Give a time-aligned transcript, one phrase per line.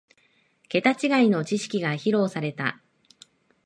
[0.67, 2.81] ケタ違いの知識が披露された